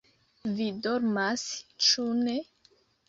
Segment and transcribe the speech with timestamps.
[0.59, 1.43] vi dormas,
[1.89, 2.39] ĉu ne?